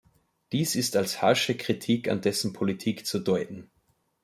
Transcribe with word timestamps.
Dies 0.51 0.73
ist 0.75 0.95
als 0.95 1.21
harsche 1.21 1.55
Kritik 1.55 2.09
an 2.09 2.21
dessen 2.21 2.53
Politik 2.53 3.05
zu 3.05 3.19
deuten. 3.19 3.69